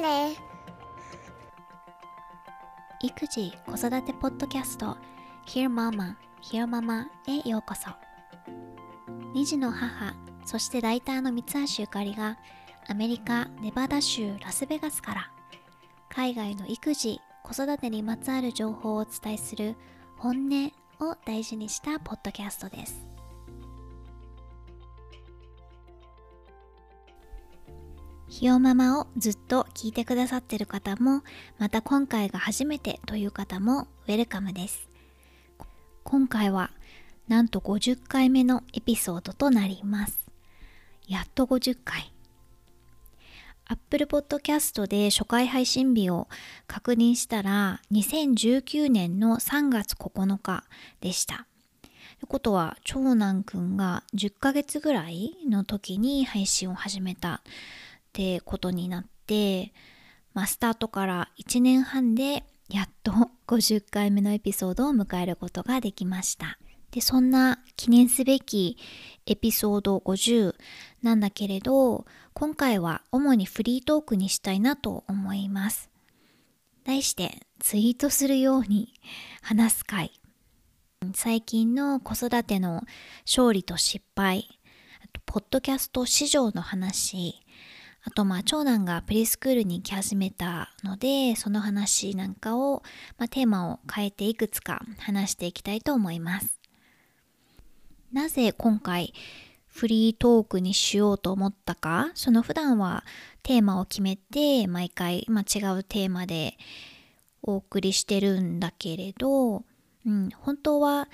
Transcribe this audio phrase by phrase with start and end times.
[0.00, 0.36] ね。
[3.02, 4.96] 育児子育てポッドキャスト
[5.46, 7.90] Hear Mama Hear Mama へようこそ。
[9.34, 12.38] 2児の母そしてライターの三橋ゆかりが
[12.88, 15.30] アメリカネバダ州ラスベガスから
[16.08, 19.76] 海外の育児子育てにまつわる情報をお伝えする
[20.16, 20.72] 本音
[21.06, 23.09] を大事にしたポッドキャストです。
[28.40, 31.24] ひよママをずっと聞いてくださってる方も
[31.58, 34.88] また今回が初めてという方もウェルカムです。
[36.04, 36.70] 今回は
[37.28, 40.26] なんと50回目のエピソードとなります。
[41.06, 42.14] やっと50回。
[43.66, 46.26] Apple Podcast で初回配信日を
[46.66, 50.64] 確認したら2019年の3月9日
[51.02, 51.46] でした。
[52.20, 57.42] ということは長男くんが10ヶ月ぐらいの時に配信を始めた。
[58.10, 59.72] ってことになって、
[60.34, 63.12] まあ、スタートから1年半でやっと
[63.46, 66.58] 50回目のエピソードを迎えることができました。
[66.90, 68.76] で、そんな記念すべき
[69.26, 70.54] エピソード50
[71.02, 75.88] なんだけれど、今回は主にフリートークにしたいなと思います。
[76.84, 78.92] 題してツイートするように
[79.40, 80.12] 話す回。
[81.14, 82.82] 最近の子育ての
[83.24, 84.60] 勝利と失敗、
[85.26, 87.40] ポッドキャスト市場の話、
[88.02, 92.82] あとまあ長男がプリスクールに行き始めたのでその話なんかを、
[93.18, 96.58] まあ、テーマを変えていくつか話していきたいと思います。
[98.12, 99.12] なぜ今回
[99.68, 102.10] フリートークにしようと思ったか？
[102.14, 103.04] その普段は
[103.42, 106.56] テーマを決めて毎回、まあ、違うテーマで
[107.42, 109.62] お送りしてるんだけれど、
[110.06, 111.08] うん、本当は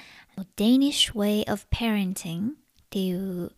[0.57, 2.53] Danish Way of Parenting っ
[2.89, 3.53] ていう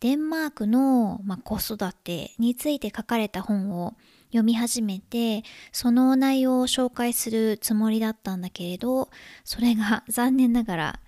[0.00, 3.94] デンマークの、まあ、子育てについて書かれた本を
[4.28, 9.08] 読み始めてその内容を紹介するつもりだったんだけれど
[9.44, 11.00] それが残念ながら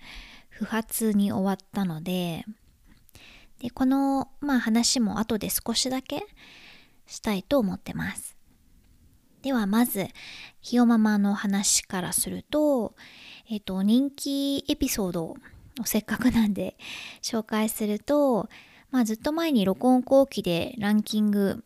[0.49, 2.45] 不発に終わったので
[3.61, 6.25] でこの、まあ、話も後で少しだけ
[7.05, 8.37] したいと思ってます。
[9.43, 10.07] ではまず
[10.61, 12.95] ひよママの話からすると、
[13.49, 15.37] えっ、と人気エピソードを
[15.83, 16.77] せっかくなんで
[17.21, 18.49] 紹介すると、
[18.91, 21.63] まあ、ずっと前に録音後期でランキング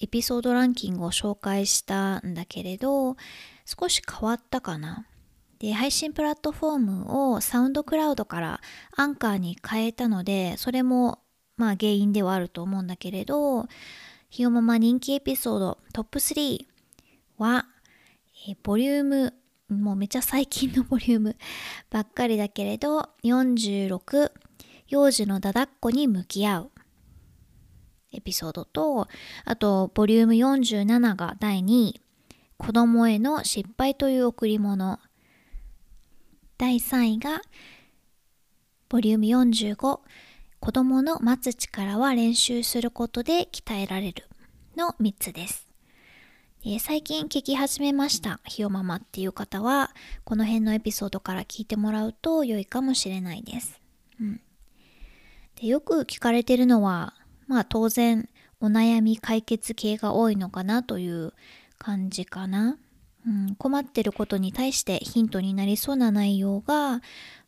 [0.00, 3.16] エピソードランキングを紹介したんだけれど
[3.64, 5.06] 少し変わったかな。
[5.62, 8.60] で、配信プラットフォームをサウンドクラウドから
[8.96, 11.20] アンカーに変えたので、それも
[11.56, 13.66] まあ原因ではあると思うんだけれど、
[14.28, 16.66] ひよまま人気エピソードトップ3
[17.38, 17.66] は、
[18.48, 19.34] えボリューム、
[19.68, 21.36] もうめちゃ最近のボリューム
[21.90, 24.32] ばっかりだけれど、46、
[24.92, 26.70] 幼児のだだっこに向き合う。
[28.12, 29.08] エピソードと、
[29.46, 32.00] あと、ボリューム47が第2位、
[32.58, 35.00] 子供への失敗という贈り物。
[36.58, 37.40] 第3位が
[38.90, 40.00] ボリューム45
[40.60, 44.28] 子供の待つ力は練習することで鍛えられる。
[44.76, 45.66] の3つです。
[46.80, 48.40] 最近聞き始めました。
[48.44, 49.94] ひよママっていう方は
[50.24, 53.81] この辺のエピソードから聞いてもらうと良いかもしれないです。
[55.62, 57.14] でよく聞かれてるのは
[57.46, 58.28] まあ当然
[58.60, 61.32] お悩み解決系が多いのかなという
[61.78, 62.78] 感じかな。
[63.24, 67.00] うん、困ってることに対してヒントになりそうな内容が、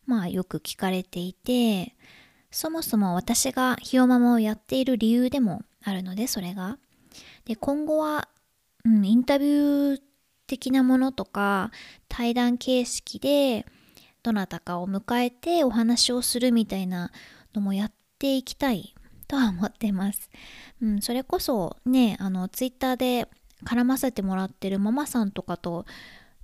[0.07, 1.97] まあ、よく聞かれていて
[2.53, 6.79] そもそも私がひよママをやっている理由でもあるのでそれが。
[7.45, 8.29] で今後は、
[8.85, 10.01] うん、インタビュー
[10.47, 11.73] 的なものとか
[12.09, 13.67] 対談形式で
[14.23, 17.11] どなたかを迎えてお話をするみたいな
[17.55, 17.93] のもやっ
[18.25, 18.95] ていきたい
[19.29, 20.31] とは思ってます。
[20.81, 23.29] うん、それこそねあのツイッターで
[23.67, 25.85] 絡ませてもらってるママさんとかと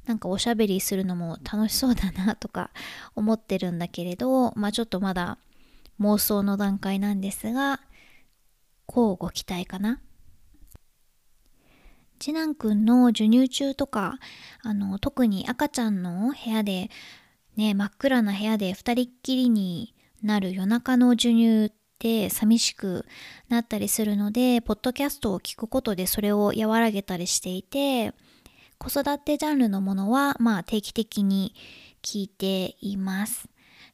[0.05, 2.71] なんかおしゃべりするのも楽しそうだなとか
[3.17, 5.39] 思ってるんだけれどまあちょっとまだ
[6.01, 7.81] 妄想の段階なんですが
[8.85, 10.01] こうご期待かな
[12.19, 14.19] 次男くんの授乳中とか
[14.63, 16.91] あの特に赤ちゃんの部屋で
[17.57, 23.07] ね真っ暗な部屋で2人っきりになる夜中の授乳って寂しく
[23.49, 28.13] なったりするのでポッドキャストを聞くことでそれを和らげたりしていて
[28.79, 31.55] 子育てジャンルのものはまあ定期的に
[32.03, 33.49] 聞いています。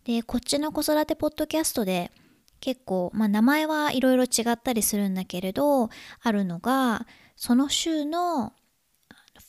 [0.05, 2.12] でこっちの子育てポッドキャストで
[2.61, 5.90] 結構、まあ、名前はいろいろ違ったりするんだけれど
[6.23, 8.52] あるのがその週の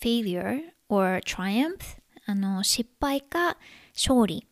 [0.02, 1.76] failure or triumph
[2.26, 3.58] あの失敗か
[3.94, 4.47] 勝利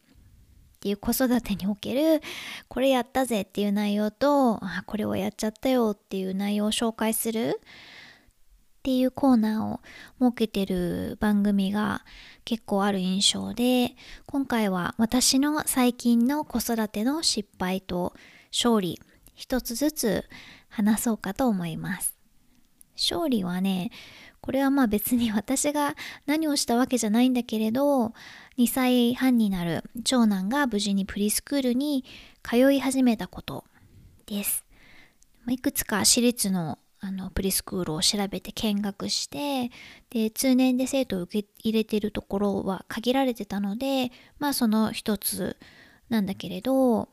[0.85, 2.21] っていう子育てにおける
[2.67, 9.79] これやったぜっていう内容とあこれをやっちゃったよっていう内容を紹介するっていうコーナーを
[10.19, 12.05] 設けてる番組が
[12.43, 13.95] 結構ある印象で
[14.27, 18.13] 今回は私の最近の子育ての失敗と
[18.51, 19.01] 勝利
[19.33, 20.25] 一つずつ
[20.69, 22.15] 話そうかと思います。
[22.95, 23.91] 勝利はね
[24.41, 25.95] これはまあ別に 私が
[26.25, 28.13] 何をしたわけじゃないんだけれど
[28.57, 32.05] 2歳半になる長男が無事にプリスクールに
[32.43, 33.65] 通い始めたこと
[34.27, 34.63] です。
[35.47, 39.69] いくつか私立のあのプリスクールを調べて見学して
[40.09, 45.57] で通年で生徒を受け入れてるところは限られてたのでまあその一つ
[46.09, 47.09] なんだけれど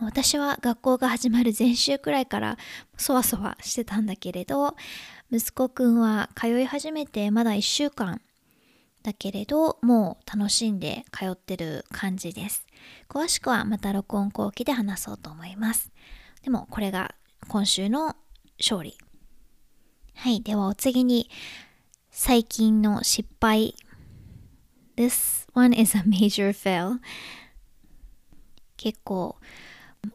[0.00, 2.58] 私は学校が始まる前週くらいから
[2.96, 4.76] そわそわしてたんだけれど
[5.30, 8.20] 息子くんは通い始めてまだ1週間
[9.02, 12.66] だけれどもう楽しんで通ってる感じです
[13.08, 15.90] 詳しくはまた録音後期で話そうと思います
[16.42, 17.14] でもこれが
[17.48, 18.16] 今週の
[18.58, 18.96] 勝利。
[20.14, 20.42] はい。
[20.42, 21.30] ではお次に、
[22.10, 23.74] 最近の失敗。
[24.96, 26.98] This one is a major fail.
[28.76, 29.36] 結構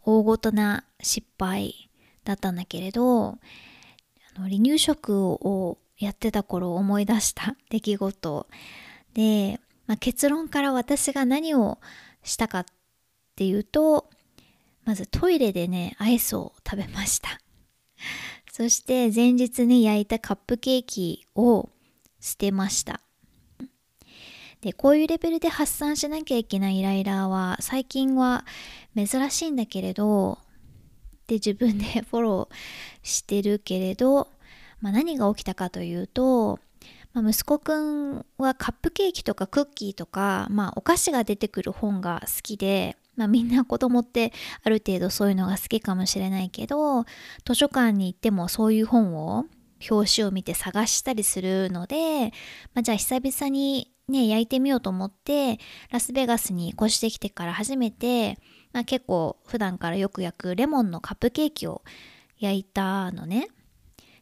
[0.03, 1.89] 大ごとな失敗
[2.23, 3.37] だったんだけれど、
[4.35, 8.47] あの離乳食をやってた頃思い出した 出来事
[9.13, 11.79] で、まあ、結論から私が何を
[12.23, 12.65] したかっ
[13.35, 14.09] ていうと
[14.83, 17.39] まずトイレでねアイスを食べました
[18.51, 21.69] そして前日に焼いたカップケーキを
[22.19, 23.01] 捨てました。
[24.61, 28.45] で、こういうレベルで発散しなきゃいけないイライラは最近は
[28.95, 30.37] 珍しいんだけれど、
[31.27, 32.55] で、自分で フォロー
[33.03, 34.27] してるけれど、
[34.79, 36.59] まあ、何が起きたかというと、
[37.13, 44.31] まあ、息子くんはカップケーキとかクッキーとか、まあ、お菓子が出てくる本が好きで、まあ、みんな子供って
[44.63, 47.03] ある程度そういうのが好きかもしれないけど
[47.45, 49.45] 図書館に行ってもそういう本を
[49.89, 52.31] 表紙を見て探したりするので、
[52.73, 55.59] まあ、じゃあ久々にね焼いてみようと思って
[55.89, 58.37] ラスベガスに越してきてから初めて、
[58.73, 61.81] まあ、結構普段からよく焼くレモンのカップケーキを
[62.39, 63.47] 焼いたのね。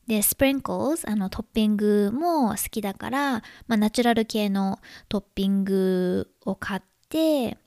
[0.08, 3.34] で、 sprinkles、あのトッピングも好きだから、
[3.68, 7.58] まあ、ナチュラル系のトッピングを買って、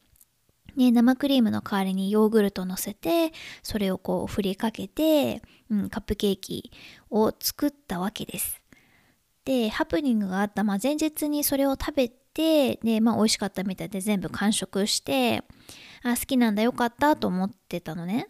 [0.76, 3.32] ね、生クリームの代わりにヨーグルト乗せて
[3.62, 6.72] それをこう振りかけて、うん、カップケーキ
[7.10, 8.61] を作ったわけです。
[9.44, 15.42] でハプニングがあった、まあ、前日にそれを食べてで、まあ、美味しかったみたいで全部完食して
[16.02, 18.26] あ好きなんだよかったと思ってたのね。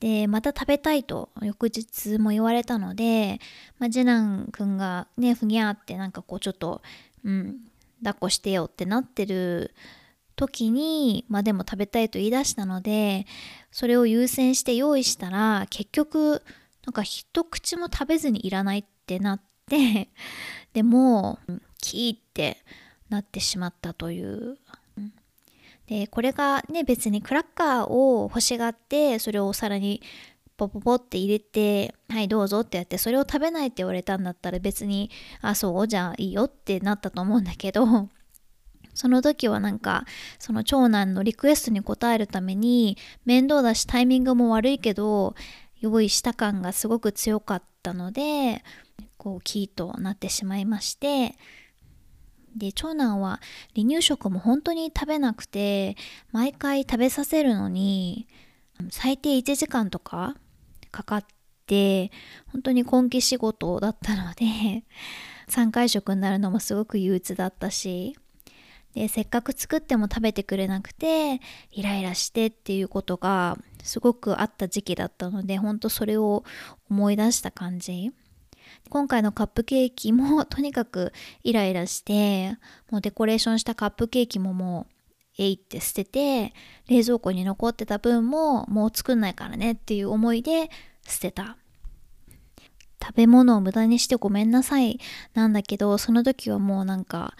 [0.00, 3.40] でまた食べたいと翌日も言われたので、
[3.80, 6.82] まあ、次男くんがねふにゃーってなんかこうちょっと、
[7.24, 7.56] うん、
[8.04, 9.74] 抱っこしてよってなってる
[10.38, 13.26] 時に、まあでも食べたいと言い出したので、
[13.70, 16.42] それを優先して用意したら、結局、
[16.86, 19.44] なんか一口も食べずにいらないってなって、
[20.72, 21.38] でも、
[21.80, 22.58] キーって
[23.08, 24.58] なってしまったという。
[25.86, 30.02] で、これがね、別にクラッカーを欲しがって、それをお皿に
[30.58, 35.10] ポポポって入れて、はいどうぞってやって、それを食べないって言われたんだったら別に、
[35.40, 38.10] あ、そうじゃあいいよってなったと思うんだけど、
[38.92, 40.04] その時はなんか
[40.40, 45.36] その長男のリクエストに応えるために面倒だしタイミングも悪いけど
[45.78, 48.64] 用意した感がすごく強かったので
[49.18, 51.34] こうキーとなってしまいまして
[52.56, 53.40] で長男は
[53.74, 55.96] 離乳食も本当に食べなくて
[56.32, 58.26] 毎回食べさせるのに
[58.90, 60.36] 最低1時間とか
[60.90, 61.24] かかっ
[61.66, 62.10] て
[62.52, 64.84] 本当に根気仕事だったので
[65.48, 68.16] 3回食になるのもすごく憂鬱だったし
[68.94, 76.44] でせっかく作っても食べてくれなくてイライラしてっていうことがすごくあった時期だったので本当それを
[76.90, 78.12] 思い出した感じ。
[78.88, 82.56] 今回のカップケーキも とにかくイライラして
[82.90, 84.94] もうデコレーションしたカップケーキももう
[85.38, 86.52] えいって捨てて
[86.88, 90.70] 冷蔵庫に残ってた分ももう作んないからねっていう思いで
[91.06, 91.56] 捨てた。
[93.00, 94.98] 食べ物を無駄にしてごめんなさい。
[95.32, 97.36] なんだけどその時はもうなんか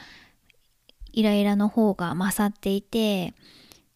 [1.12, 3.35] イライラの方が勝っていて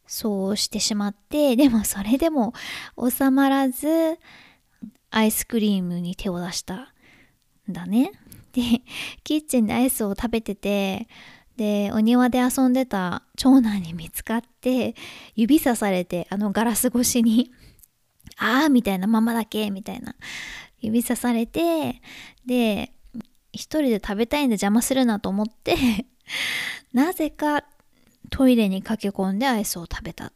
[0.06, 2.52] そうしてしまってでもそれでも
[2.99, 4.18] 収まらず
[5.11, 6.91] アイスクリームに手を出した。
[7.69, 8.12] だね。
[8.52, 8.83] で
[9.25, 11.09] キッチンでアイスを食べてて
[11.57, 14.95] でお庭で遊んでた長男に見つかって
[15.35, 17.50] 指さされてあのガラス越しに
[18.37, 20.14] 「ああ」みたいな「ママだけ」みたいな
[20.81, 22.00] 指さされて
[22.47, 22.92] で
[23.52, 25.76] 一人で食べたいんで邪魔するなと思って
[26.92, 27.64] なぜか
[28.31, 30.33] トイレに駆け込んでアイスを食べた、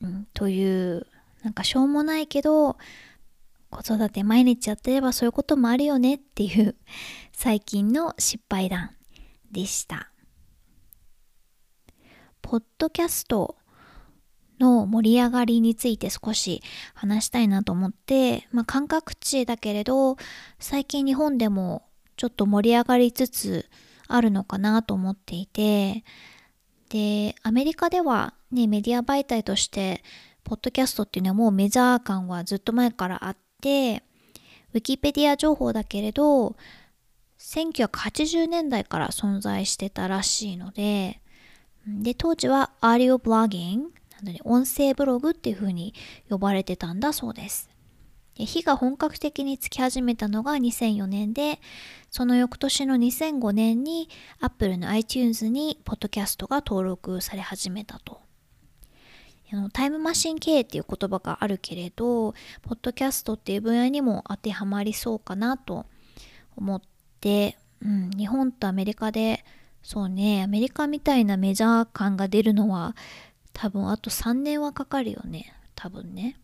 [0.00, 1.06] うん、という
[1.42, 2.78] なんかしょうもないけど
[3.74, 6.76] 子育て毎日やってればそういうこともあるよねっていう
[7.32, 8.90] 最近の失敗談
[9.50, 10.10] でした。
[12.40, 13.56] ポッドキャスト
[14.60, 16.62] の盛り上がりについて少し
[16.94, 20.16] 話したいなと思って、まあ、感覚値だけれど
[20.58, 23.68] 最近日本でもちょっと盛り上がりつつ
[24.06, 26.04] あるのかなと思っていて
[26.90, 30.02] でアメリカでは、ね、メディア媒体として
[30.44, 34.02] ポッドキャストっていうのはもうメジャー感はずっと前からあって
[34.74, 36.54] ウィキペディア情報だけれど
[37.38, 41.20] 1980年代から存在してたらしいので
[41.86, 43.90] で当時はアーリオブロギング
[44.22, 45.94] なので音声ブログっていう風に
[46.28, 47.70] 呼ばれてたんだそうです
[48.36, 51.60] 火が本格的につき始めたのが2004年で、
[52.10, 54.08] その翌年の2005年に
[54.40, 58.23] Apple の iTunes にポッドキャストが登録され始めたと。
[59.54, 62.32] あのタイムマシン経営っていう言葉があるけれど、
[62.62, 65.86] ポッドキャストっていう分野にも当てはまりそうかなと
[66.56, 66.82] 思っ
[67.20, 69.44] て、うん、日本とアメリカで、
[69.82, 72.96] そうね、アメリカみたいなメジャー感が出るのは
[73.52, 75.54] 多分あと3年はかかるよね。
[75.76, 76.36] 多分ね。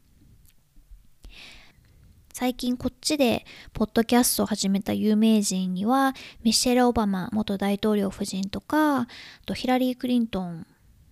[2.32, 6.14] 最近こっちでポッドキャストを始めた有名人には
[6.44, 9.08] ミシェル・オバマ元大統領夫人とか
[9.46, 10.66] とヒラリー・クリントン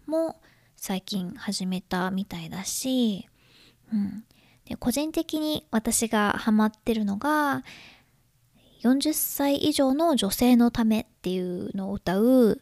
[0.06, 0.40] も
[0.80, 3.28] 最近始めたみたいだし、
[3.92, 4.24] うん、
[4.64, 7.64] で個人的に私がハマってるのが
[8.82, 12.60] 40歳以上の女性のためっていうのを歌う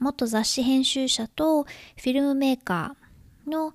[0.00, 3.74] 元雑誌編集者とフィルムメーカーの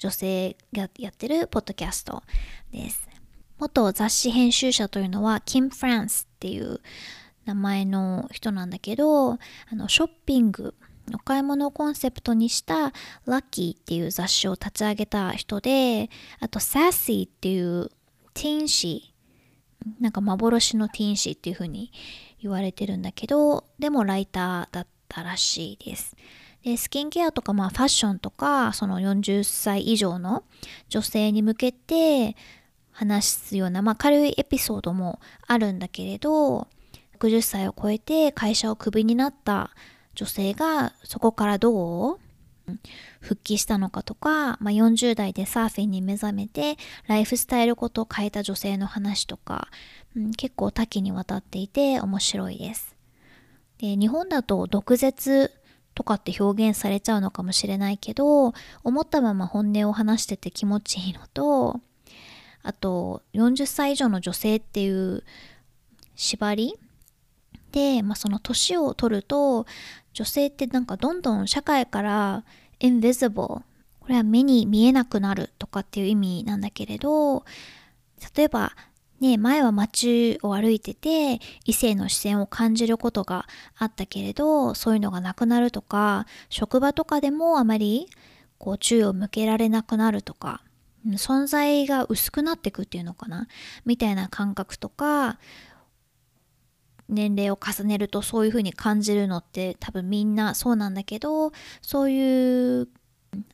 [0.00, 2.24] 女性がやってるポッドキャスト
[2.72, 3.08] です。
[3.58, 6.80] 元雑誌編集者というのはキム・フランスっていう
[7.44, 9.38] 名前の人なんだけどあ
[9.70, 10.74] のショッピング
[11.12, 12.92] お買い物をコンセプトにした
[13.26, 16.08] ラッキーっていう雑誌を立ち上げた人で
[16.40, 17.90] あとサッシーっていう
[18.32, 19.14] ティーン誌
[20.00, 21.92] なんか幻のティーン誌っていう風に
[22.40, 26.16] 言われてるんだけどでもライターだったらしいです。
[26.62, 30.44] でスキンケアとかまあファッションとかその40歳以上の
[30.88, 32.36] 女性に向けて
[32.90, 36.68] 話すような、まあ、軽いエピソードもあるんだけれど
[37.18, 39.70] 60歳を超えて会社をクビになった
[40.14, 42.18] 女性がそこからどう
[43.20, 49.68] 復帰したのかとか、まあ、40代でサーフィンに目覚めてライフスタイルごと変えた女性の話とか、
[50.16, 52.96] うん、結構多岐にわたっていて面白いです。
[53.78, 55.52] で日本だと毒舌
[55.94, 58.52] とかって表現されちゃうのかもしれないけど
[58.82, 61.80] 思ったまま本音を話してて気持ちいいのと
[62.62, 65.22] あと40歳以上の女性っていう
[66.16, 66.78] 縛り
[67.74, 69.66] で、まあ、その年を取ると
[70.12, 72.44] 女性ってなんかどんどん社会から
[72.78, 73.64] invisible こ
[74.08, 77.44] れは目に見えなくなるとかっていう意味なんだけれど
[78.36, 78.76] 例えば
[79.20, 88.06] ね前は街を歩いてて異性の視線を感じることがあったけれどそういうのがなくなるとか職場とかでもあまり
[88.58, 90.62] こう注意を向けられなくなるとか
[91.08, 93.48] 存在が薄くなっていくっていうのかな
[93.84, 95.38] みたいな感覚とか
[97.14, 101.52] 年齢を重ねるとそういうふうに感じるのって多分みんなそうなんだけど
[101.82, 102.88] そういう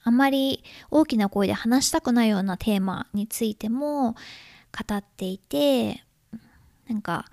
[0.03, 6.05] あまり大きな声で話したくないようなテーマについても語っていて
[6.89, 7.27] なんか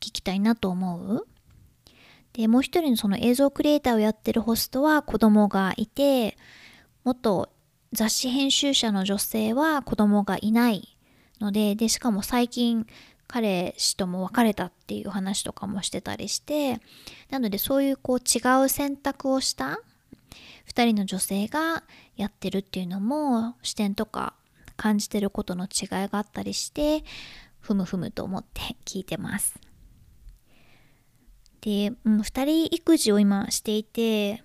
[0.00, 1.26] 聞きたいなと思う。
[2.32, 6.36] でもう一人のその映像クリエイターをやってるホストは子供がいて
[7.02, 7.48] もっと
[7.92, 10.96] 雑誌編集者の女性は子供がいない
[11.40, 12.86] のででしかも最近
[13.28, 16.80] 彼氏とも別れたっていう話とかもしてたりして
[17.30, 19.80] なのでそういうこう違う選択をした
[20.68, 21.84] 2人の女性が
[22.16, 24.34] やってるっていうのも視点とか
[24.76, 27.04] 感じてることの違いがあったりして
[27.60, 29.58] ふむふむと思って聞いてます。
[31.60, 34.42] で、うん、2人育児を今していて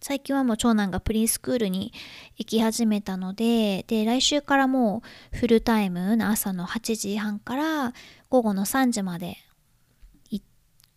[0.00, 1.92] 最近はもう長男がプリンスクールに
[2.36, 5.02] 行き始めたので、で、来週からも
[5.34, 7.92] うフルタイムの朝の8時半から
[8.30, 9.36] 午後の3時まで
[10.30, 10.42] 行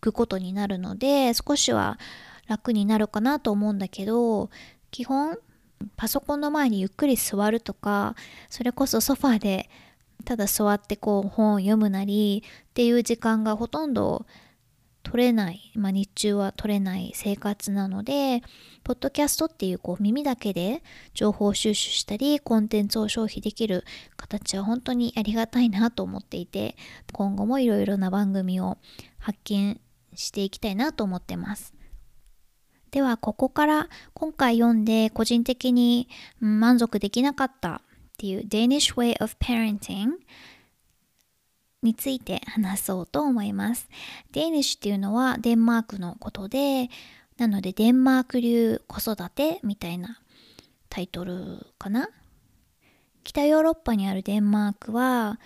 [0.00, 1.98] くことになるので、少しは
[2.46, 4.48] 楽になるかなと思うんだけど、
[4.90, 5.38] 基本
[5.96, 8.14] パソコンの前にゆっくり座るとか、
[8.48, 9.68] それこそソファーで
[10.24, 14.24] ただ座ってこう本を読むなりっていう時間がほとんど
[15.04, 18.42] 取れない、まあ、日中は取れない生活なので、
[18.82, 20.82] ポッドキャストっていうこう耳だけで
[21.12, 23.84] 情報収集したり、コンテンツを消費できる
[24.16, 26.74] 形は本当にありがたいなと思っていて、
[27.12, 28.78] 今後もいろいろな番組を
[29.18, 29.80] 発見
[30.14, 31.74] していきたいなと思ってます。
[32.90, 36.08] では、ここから今回読んで個人的に
[36.40, 37.82] 満足できなかった
[38.14, 40.12] っていう Danish Way of Parenting
[41.84, 43.88] について話そうと思います。
[44.32, 46.90] デニッシュっていうのはデンマークのことで、
[47.38, 50.20] なのでデンマーク流子育てみたいな
[50.88, 52.08] タイトルかな？
[53.22, 55.38] 北ヨーロッパにあるデンマークは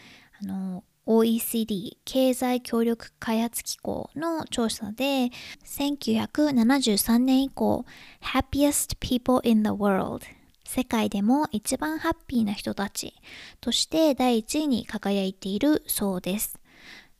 [0.43, 5.31] あの OECD 経済協力開発機構の調査で
[5.65, 7.87] 1973年以降
[8.21, 10.27] Happiest People in the World
[10.69, 13.15] 世界でも一番ハッピーな人たち
[13.63, 16.61] として第1位に輝いているそうです。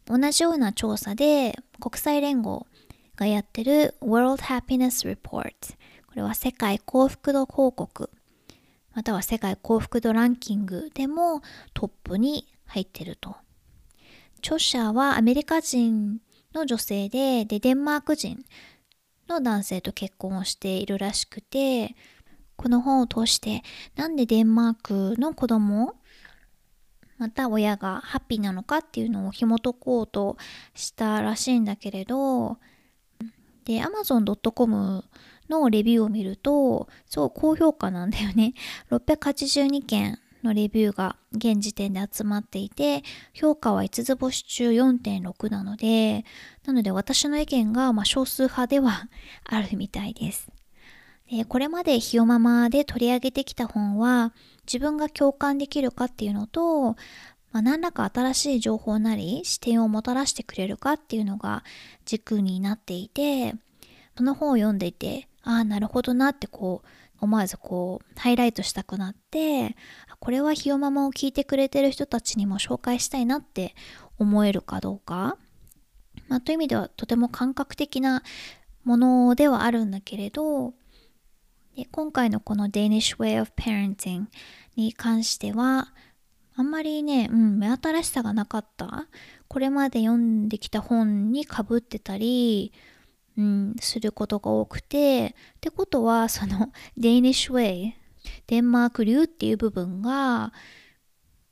[0.05, 2.67] 同じような調査で国際連合
[3.17, 8.11] がやってる World Happiness Report これは世界幸福度報告
[8.95, 11.41] または世界幸福度ランキングでも
[11.73, 13.35] トップに入ってると。
[14.41, 16.21] 著者はアメリカ人
[16.53, 18.45] の女性ででデンマーク人
[19.27, 21.97] の男性と結婚をしているらしくて
[22.59, 23.63] この本を通して
[23.97, 25.95] なんでデンマークの子供
[27.17, 30.37] また親がハッピーなのかっていうのを紐解こうと
[30.75, 32.59] したらしいんだけれど
[33.65, 35.05] で Amazon.com
[35.49, 38.55] のレビューを見るとすごい高評価なんだよね。
[38.91, 43.03] 682件のレビューが現時点で集まっていて
[43.35, 46.25] 評価は5つ星中4.6なので
[46.65, 49.09] なので私の意見がま少数派では
[49.45, 50.49] あるみたいです。
[51.31, 54.33] でこれまでひよままで取り上げてきた本は
[54.67, 56.93] 自分が共感できるかっていうのと、
[57.53, 61.65] まあ、何らか新しい情報なり視点をもたらしてくれるかっていうのが
[62.07, 63.55] 軸になっていて
[64.17, 66.89] その本を読んでいてああなるほどなってこう
[67.21, 69.77] 思わずこうハイライトしたくなって
[70.21, 73.75] これはひよままを聞いてくれてる人たちにも紹介したいなって
[74.19, 75.37] 思えるかどうか、
[76.29, 78.23] まあ、という意味ではとても感覚的な
[78.85, 80.75] ものではあるんだけれど
[81.79, 84.25] で今回のこの Danish Way of Parenting
[84.75, 85.93] に関しては
[86.57, 89.07] あんまりね、うん、目新しさがなかった。
[89.47, 92.73] これまで読んできた本にかぶってたり、
[93.37, 97.93] うん、することが多くて、ってことは、その Danish Way、
[98.49, 100.53] デンマーク流っていう部分が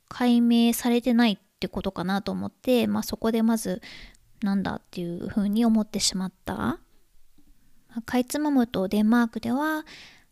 [0.08, 3.80] 解明されてないってことかなと思って、まあそこでまず
[4.42, 6.80] なんだっていうふうに思ってしまった。
[8.04, 9.84] かいつまむとデンマークでは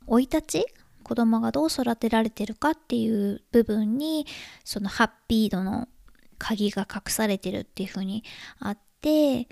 [0.07, 0.67] 生い立ち
[1.03, 4.27] 子供がどう育てられてるかっていう部分に
[4.65, 5.89] そのハッピー度の
[6.39, 8.25] 鍵が隠されてるっていうふうに
[8.59, 9.49] あって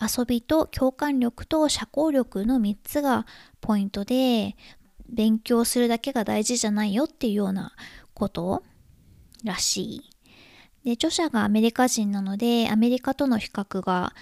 [0.00, 3.26] 遊びと共感力と社交力の3つが
[3.60, 4.56] ポイントで
[5.08, 7.72] 勉強するだけが大事じゃないよっていうような
[8.14, 8.62] こと
[9.44, 10.10] らしい。
[10.84, 14.14] で著者がアメリカ人なのでアメリカとの比較が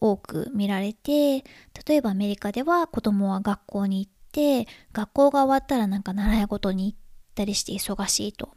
[0.00, 1.38] 多く見られて
[1.86, 6.98] 例えばアメリカでは子供は学校に行って学校が終わったらなんか習い事に行っ
[7.36, 8.50] たりして忙しいと。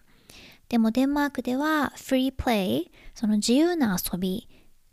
[0.69, 4.49] でもデンマークではフリープレイその自由な遊び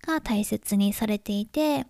[0.07, 1.87] が大切にされていて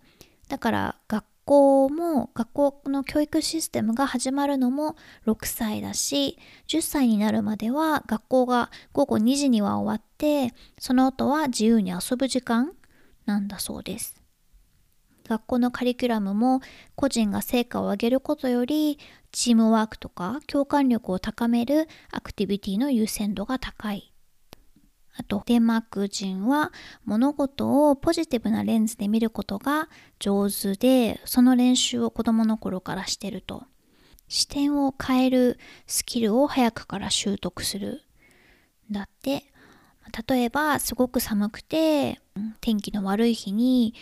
[0.49, 4.95] だから学校も学校の教育システムが始まるのも
[5.27, 12.71] 6歳だし10歳になるまでは学校が午後2時には終わってその後は自由に遊ぶ時間
[13.27, 14.24] なんだそうです。
[15.27, 16.61] 学校のカリキュラムも
[16.95, 18.99] 個人が成果を上げることより
[19.31, 24.13] チームワークとか共感力を高めるアクティビティの優先度が高い。
[25.17, 26.73] あと、デンマーク人は
[27.05, 29.87] 物事をポジティブなレンズで見ることが
[30.19, 33.63] 上手で、その練習を子供の頃からしてると。
[34.27, 38.01] 視点を変えるスキルを早くから習得する。
[38.91, 39.45] だって、
[40.27, 42.19] 例えばすごく寒くて
[42.61, 43.93] 天気の悪い日に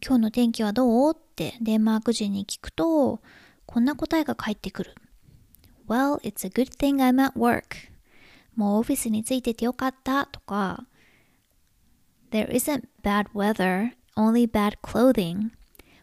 [0.00, 1.14] 今日の天気はどう？
[1.14, 3.20] ってデンマーク人に聞くと、
[3.66, 4.94] こんな答えが返ってくる。
[5.88, 7.90] Well, it's a good thing I'm at work.
[8.54, 10.86] もうオフィスについててよかったとか、
[12.30, 15.50] There isn't bad weather, only bad clothing.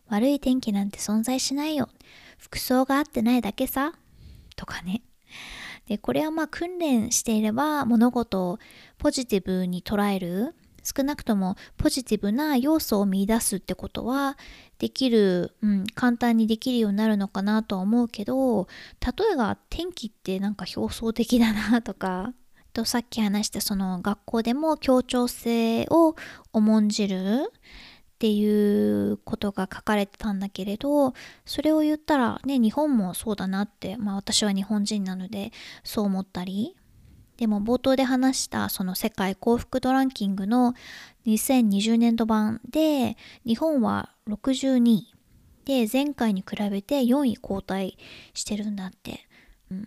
[0.08, 1.90] 悪い天気なんて存在しないよ。
[2.38, 3.94] 服装が合ってないだけさ。
[4.56, 5.02] とかね。
[5.88, 8.60] で、これはまあ訓練していれば物事を
[8.98, 10.56] ポジティブに捉える
[10.96, 14.38] 少なくともポジティブな要素を見出すってことは
[14.80, 18.68] できる、うん、簡単にできるようになるのかなとは思うけど
[19.06, 22.34] 例えば天気ってなんか表層的だなとか
[22.74, 26.16] とさっき話したその学校でも協調性を
[26.54, 31.14] 重んじるっていうことが書かれてたんだけれど
[31.46, 35.52] それを言ったらね日本もそうだなってまあ私は日本人なので
[35.84, 36.76] そう思ったり
[37.40, 40.74] でも冒頭で話したその世界幸福度ランキングの
[41.26, 45.14] 2020年度版で日本は62位
[45.64, 47.94] で前回に比べて4位後退
[48.34, 49.22] してるんだって。
[49.72, 49.86] うん、っ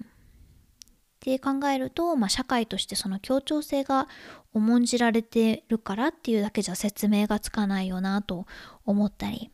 [1.20, 4.08] て考えると、まあ、社会としてその協調性が
[4.54, 8.46] 重んじられてるからっていうだけじゃ説明がつかないよなと
[8.86, 9.50] 思ったり。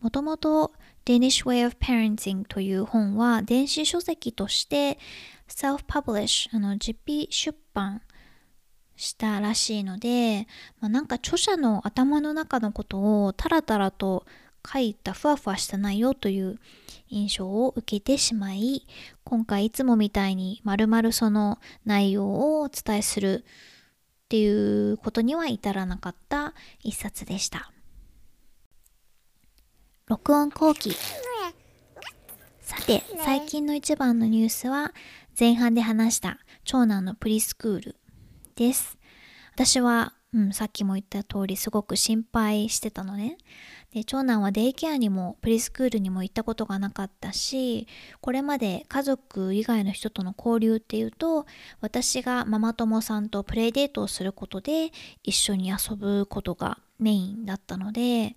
[0.00, 0.72] もともと
[1.06, 4.98] Danish Way of Parenting という本は電子書籍として
[5.50, 8.02] self-publish あの実費出版
[8.96, 10.46] したらしいので、
[10.80, 14.26] まあ、なんか著者の頭の中のことをタラタラと
[14.70, 16.58] 書いたふわふわした内容という
[17.08, 18.86] 印象を受けてしまい
[19.24, 27.72] 今回いつもみたいにまるまるその内容をお伝えするっていうことには至らなかった一冊でした。
[30.06, 30.94] 録音後期。
[32.60, 34.92] さて最近の一番のニュースは
[35.38, 37.96] 前半で話した長男のプリスクール
[38.56, 38.98] です。
[39.54, 43.36] 私は、うん、さっきも言った通りすごく心配してたのね。
[43.92, 47.88] で長男はデイケアにもプリスクールにも行ったことがなかったし
[48.20, 51.44] これまで家族以外の人との交流っていうと
[51.80, 54.92] 私がママ友さんとプレイデートをすることで
[55.24, 58.36] 一緒に遊ぶことがメインだったので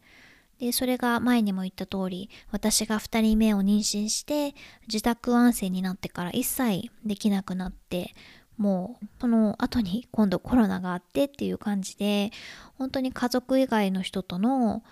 [0.64, 4.56] でそれが前にも言った通り私が2人目を妊娠して
[4.88, 8.16] 自宅安静になってから一切できなくなって
[8.56, 12.32] もうその後に今度コロナがあってっていう感じで
[12.78, 14.84] 本当に家族以外の人との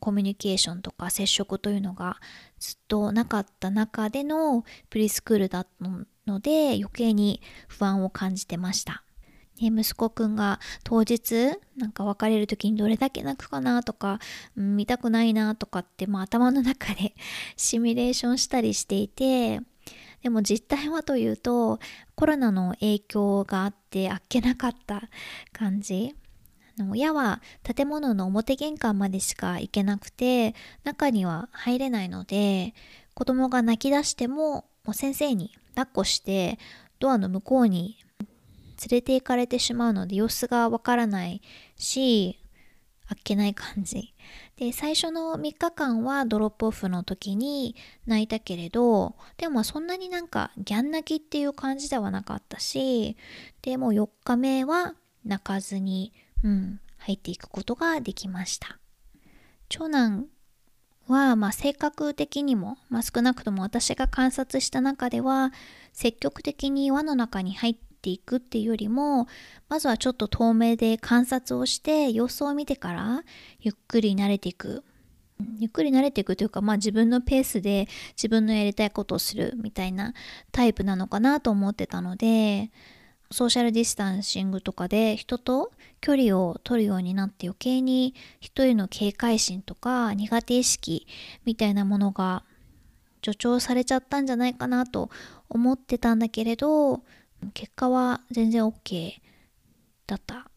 [0.00, 2.18] コミュニケーションとか接触というのが
[2.58, 5.88] ずっとなかった中でのプリスクールだった
[6.26, 9.05] ので余計に不安を感じてました。
[9.58, 14.18] 息子くんが当日なんか別れる時にどれだけ泣くかなとか、
[14.56, 17.14] うん、見たくないなとかって、まあ、頭の中で
[17.56, 19.60] シミュレーションしたりしていて
[20.22, 21.78] でも実態はというと
[22.14, 25.08] コロナの影響があってあっけなかった
[25.52, 26.14] 感じ。
[26.90, 32.74] 親は建物の表玄関までしか行けなくて中には入れないので
[33.14, 36.58] 子供が泣き出してももう先生に抱っこして
[36.98, 37.96] ドアの向こうに
[38.80, 41.42] 連れて行かれてしまうので様子がわからない
[41.76, 42.38] し
[43.08, 44.14] あっけない感じ。
[44.56, 53.16] で最初の3日間はドロップオフの時に泣いたけれどでもそんなになんかギャン泣きっていう感じではなかったし
[53.62, 56.12] でも4日目は泣かずに、
[56.42, 58.78] うん、入っていくことができました。
[59.68, 60.26] 長男
[61.08, 65.52] は、まあ、性格的にも、まあ、少なくとも私が観察した中では
[65.92, 69.26] 積極的に輪の中に入ってていくっていうよりも
[69.68, 73.22] まずはちょっと遠目で観察をして様子を見てから
[73.60, 74.84] ゆっくり慣れていく。
[75.58, 80.14] ゆっくり慣れていくというか、まあ自分のペースで自分のやりたいことをするみたいな
[80.50, 82.70] タイプなのかなと思ってたので、
[83.30, 91.06] ソーシャルディスタンシングとかで人と距離を取るようになって余計に人への警戒心とか苦手意識
[91.44, 92.44] みたいなものが
[93.22, 95.10] 助長されちゃったんじゃないかなと
[95.50, 97.02] 思ってたんだけれど
[97.52, 99.12] 結果は全然 OK
[100.06, 100.48] だった。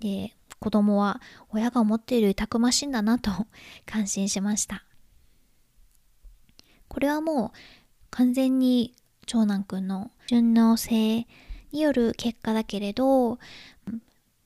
[0.00, 3.30] で、子供は親が思っているたくましいんだなと
[3.86, 4.84] 感心しました。
[6.88, 7.58] これはもう
[8.10, 8.94] 完全に
[9.26, 11.26] 長男くんの順応性
[11.72, 13.38] による結果だけれど、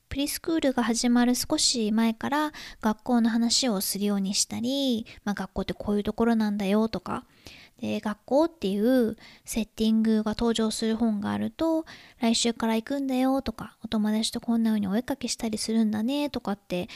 [0.09, 7.25] プリスクールが始まる少し前から学校の話をするようにしたり、まあ、学校ってこういうところなんだよとか
[7.81, 11.85] で学校っていうセッティングが登場する本があると
[12.21, 16.89] 来週から行くんだよとかお友達とこんな風にお絵かきしたりするんだねとかって、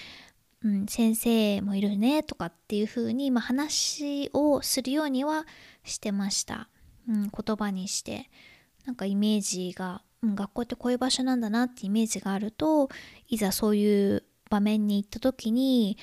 [0.65, 5.47] うん、先生もいるねとかっていう風に、まあ、話をするようには
[5.85, 6.69] してました、
[7.09, 8.31] うん、言葉にして。
[8.87, 12.89] なんかイメージが、うん、学校ってこういう場所なんだなってイメージがあると
[13.29, 15.97] いざそういう場面に行った時に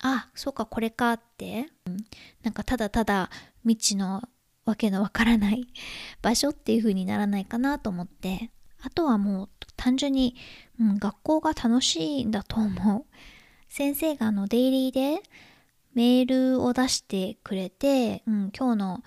[0.00, 1.96] あそうかこれかって、うん、
[2.42, 3.30] なんかただただ
[3.62, 4.22] 未知の
[4.64, 5.66] わけのわからない
[6.22, 8.50] 場所っていう風にならないかなと思って。
[8.80, 10.36] あとはもう単純に、
[10.80, 13.04] うん、学校が楽しいんだと思う。
[13.68, 15.20] 先生があのデイリーで
[15.94, 19.02] メールを出してくれて、うん、今日の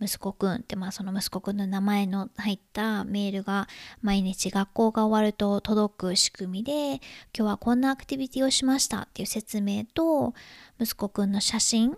[0.00, 3.68] 息子くんってまあその息子くんの名前の入ったメールが
[4.02, 7.00] 毎日学校が終わると届く仕組みで今
[7.32, 10.34] 日はこんなアクティビティをしましたっていう説明と
[10.80, 11.96] 息子くんの写真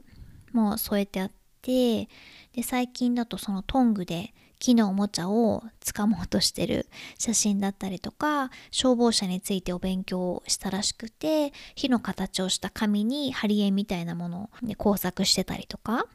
[0.53, 1.31] も添えてあっ
[1.63, 2.09] て
[2.55, 6.87] で最近だとそのトングで木のおもちゃを掴もうとしてる
[7.19, 16.07] 写真だったりとか消防車についてお勉強したらしくて火の形をした紙に貼り絵みたいなものを、ね、工作してたりとか。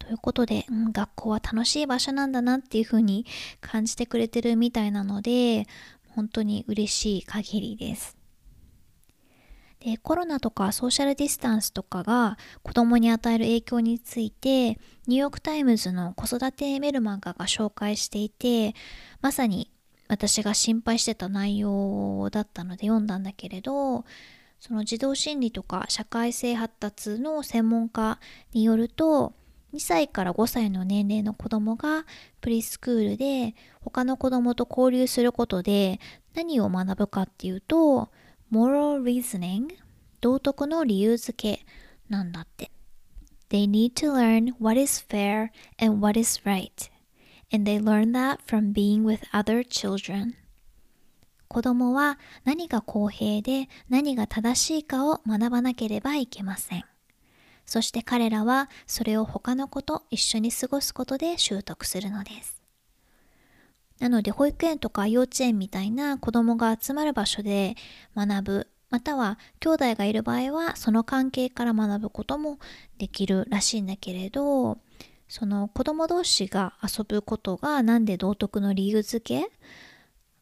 [0.00, 3.24] ということで、うん、学校は楽しい場所なんだなっていう風に
[3.60, 5.66] 感じてくれてるみたいなので、
[6.08, 8.20] 本当に嬉しい限りです。
[9.80, 18.74] でコロナとかソーシャルディスタンスとかが子供に与える影響についてニューヨーク・タイムズの子育てメルマガが紹介していて
[19.22, 19.70] まさに
[20.08, 24.04] 私が心配してた内容だったので読んだんだけれど
[24.58, 28.18] その児童心理とか社会性発達の専門家
[28.52, 29.32] によると
[29.72, 32.04] 2歳から5歳の年齢の子供が
[32.40, 36.00] プリスクールで他の子供と交流することで
[36.34, 38.10] 何を学ぶかっていうと
[38.52, 39.68] moral reasoning
[40.20, 41.64] 道徳の理由付け
[42.08, 42.70] なんだって
[43.48, 46.90] They need to learn what is fair and what is right
[47.52, 50.34] and they learn that from being with other children
[51.48, 56.84] 子供は何が公平で何が正しいかを学ばなければいけません
[57.70, 62.60] そして彼らはそれを他の子と一緒に過ごすことで習得するのです。
[64.00, 67.76] なので保育園とか幼稚園みたいな子供が集まる場所で
[68.16, 72.58] 学ぶまたは兄弟がいる場合はその関係から学ぶことも
[72.98, 74.78] できるらしいんだけれど
[75.28, 79.48] その子供同士が遊ぶことが何で道徳の理由付け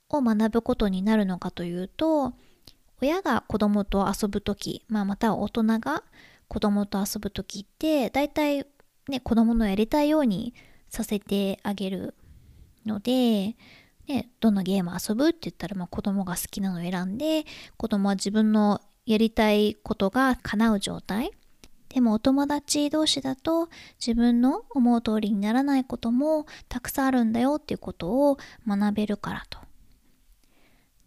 [0.08, 2.32] を学ぶことになるのかというと
[3.02, 6.04] 親が子供と遊ぶ時、まあ、または大人が
[6.48, 8.66] 子供と遊ぶ時って大体
[9.08, 10.54] ね子供のやりたいように
[10.88, 12.14] させてあげる
[12.86, 13.56] ので、
[14.06, 17.44] ね、どのゲーム遊ぶって言ったら、まあ、子供が好きなのを選んで
[17.76, 21.30] 子供は自分のやりたいことが叶う状態
[21.88, 29.58] でもお友達同士だと自分の思う通りにならないこともたくさんあるんだよっていうことを学べるからと。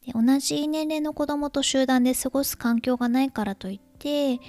[0.05, 4.39] で同じ年齢の子供と集団で過ごす環境がないからといって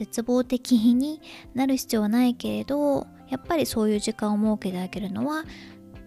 [0.00, 1.20] 絶望的に
[1.52, 5.44] なる必要はないけれどやっぱりそういう時間を設けてあげるのは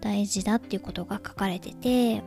[0.01, 2.23] 大事だっていうことが書かれてて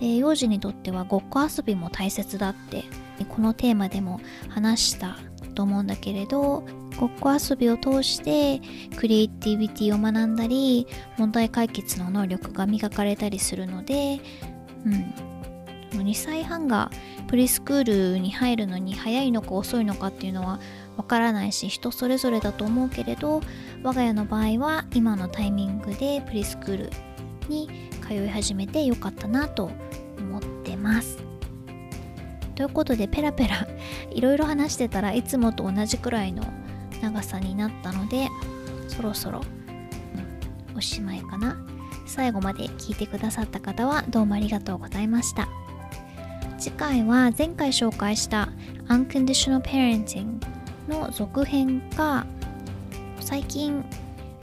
[0.00, 2.82] で幼児にとってはごっこ遊びも大切だって
[3.28, 5.16] このテーマでも話した
[5.54, 6.64] と思うんだけれど
[6.98, 8.60] ごっこ遊びを通して
[8.96, 14.18] クリエイティビティを学んだり問題解決の能力が磨かれたりするので、
[14.84, 15.14] うん、
[16.02, 16.90] 2歳半が
[17.28, 20.58] プリスクールに入るのに早いのか遅いのかっていうのは
[20.98, 23.40] わからないし人それぞれだと思うけれど
[23.84, 26.90] 我が家の場合は今のタイミングでプリスクール
[27.48, 27.70] に
[28.06, 29.70] 通い始めてよかったなと
[30.18, 31.18] 思ってます。
[32.56, 33.68] ということでペラペラ
[34.10, 36.42] いろいろ話してたらいつもと同じくらいの
[37.00, 38.28] 長さになったので
[38.88, 39.42] そろそろ、
[40.76, 41.56] おしまいかな。
[42.06, 45.48] 最後まで聞いてくださった方はどうもありがとうございました。
[46.58, 48.48] 次回は前回紹介した
[48.88, 50.57] Unconditional Parenting
[50.88, 52.26] の続編か
[53.20, 53.84] 最近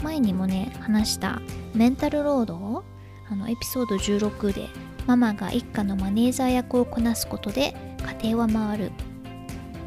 [0.03, 1.41] 前にもね話した
[1.73, 2.83] メンタルロード
[3.29, 4.67] あのエピソード16で
[5.07, 7.75] ママが一家のマネージャー役をこなすことで
[8.21, 8.91] 家庭は回る。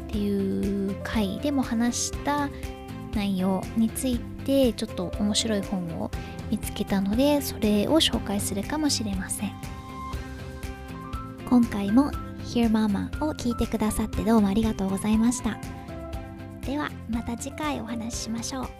[0.09, 2.49] っていう回でも話した
[3.13, 6.09] 内容についてちょっと面白い本を
[6.49, 9.51] 見つけたのでそれを紹介するかもしれません。
[11.47, 12.11] 今回も
[12.45, 15.78] Hear Mama を聞いてくださってどうもありがとうございました。
[16.69, 18.78] ではまた次回お話ししましょう。